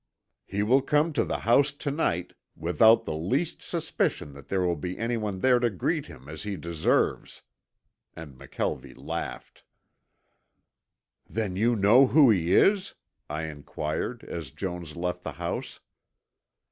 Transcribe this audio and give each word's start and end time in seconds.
He 0.47 0.63
will 0.63 0.81
come 0.81 1.13
to 1.13 1.23
the 1.23 1.41
house 1.45 1.71
to 1.73 1.91
night 1.91 2.33
without 2.55 3.05
the 3.05 3.13
least 3.13 3.61
suspicion 3.61 4.33
that 4.33 4.47
there 4.47 4.61
will 4.65 4.75
be 4.75 4.97
anyone 4.97 5.41
there 5.41 5.59
to 5.59 5.69
greet 5.69 6.07
him 6.07 6.27
as 6.27 6.41
he 6.41 6.55
deserves," 6.55 7.43
and 8.15 8.33
McKelvie 8.33 8.97
laughed. 8.97 9.63
"Then 11.29 11.55
you 11.55 11.75
know 11.75 12.07
who 12.07 12.31
he 12.31 12.51
is?" 12.55 12.95
I 13.29 13.43
inquired, 13.43 14.23
as 14.23 14.49
Jones 14.49 14.95
left 14.95 15.21
the 15.21 15.33
house. 15.33 15.81